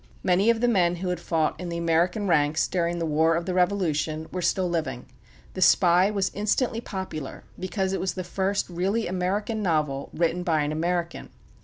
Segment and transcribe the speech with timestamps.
[0.23, 3.45] Many of the men who had fought in the American ranks during the War of
[3.45, 5.05] the Revolution were still living.
[5.53, 10.63] "The Spy" was instantly popular, because it was the first really American novel written by
[10.63, 11.29] an American.